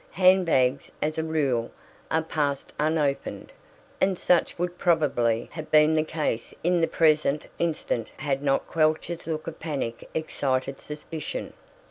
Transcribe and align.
Hand 0.13 0.47
bags, 0.47 0.89
as 0.99 1.19
a 1.19 1.23
rule, 1.23 1.69
are 2.09 2.23
"passed" 2.23 2.73
unopened, 2.79 3.51
and 4.01 4.17
such 4.17 4.57
would 4.57 4.79
probably 4.79 5.47
have 5.51 5.69
been 5.69 5.93
the 5.93 6.01
case 6.03 6.55
in 6.63 6.81
the 6.81 6.87
present 6.87 7.45
instance 7.59 8.09
had 8.17 8.41
not 8.41 8.67
Quelch's 8.67 9.27
look 9.27 9.45
of 9.45 9.59
panic 9.59 10.09
excited 10.15 10.79
suspicion. 10.79 11.53